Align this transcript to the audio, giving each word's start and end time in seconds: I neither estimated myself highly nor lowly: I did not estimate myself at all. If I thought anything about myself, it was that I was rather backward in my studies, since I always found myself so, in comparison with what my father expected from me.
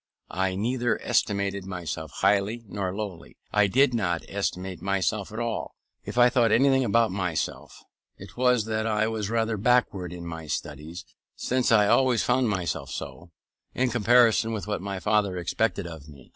I 0.33 0.55
neither 0.55 0.99
estimated 1.03 1.63
myself 1.67 2.09
highly 2.09 2.63
nor 2.67 2.91
lowly: 2.91 3.37
I 3.53 3.67
did 3.67 3.93
not 3.93 4.25
estimate 4.27 4.81
myself 4.81 5.31
at 5.31 5.37
all. 5.37 5.75
If 6.05 6.17
I 6.17 6.27
thought 6.27 6.51
anything 6.51 6.83
about 6.83 7.11
myself, 7.11 7.83
it 8.17 8.35
was 8.35 8.65
that 8.65 8.87
I 8.87 9.05
was 9.07 9.29
rather 9.29 9.57
backward 9.57 10.11
in 10.11 10.25
my 10.25 10.47
studies, 10.47 11.05
since 11.35 11.71
I 11.71 11.85
always 11.85 12.23
found 12.23 12.49
myself 12.49 12.89
so, 12.89 13.29
in 13.75 13.91
comparison 13.91 14.51
with 14.53 14.65
what 14.65 14.81
my 14.81 14.99
father 14.99 15.37
expected 15.37 15.85
from 15.85 16.01
me. 16.11 16.29